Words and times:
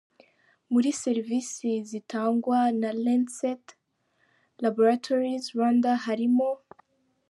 Muri 0.71 0.89
serivise 1.03 1.69
zitangwa 1.89 2.59
na 2.81 2.89
Lancet 3.03 3.63
Laboratories 4.63 5.45
Rwanda 5.55 5.91
harimo. 6.05 6.49